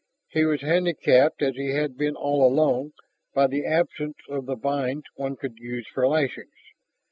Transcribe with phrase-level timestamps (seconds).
[0.29, 2.93] He was handicapped as he had been all along
[3.35, 6.55] by the absence of the vines one could use for lashings.